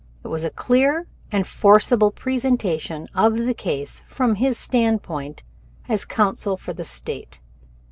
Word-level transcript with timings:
It 0.23 0.29
was 0.29 0.43
a 0.43 0.49
clear 0.49 1.05
and 1.31 1.45
forcible 1.45 2.09
presentation 2.09 3.07
of 3.13 3.37
the 3.37 3.53
case 3.53 4.01
from 4.07 4.33
his 4.33 4.57
standpoint 4.57 5.43
as 5.87 6.05
counsel 6.05 6.57
for 6.57 6.73
the 6.73 6.83
State. 6.83 7.39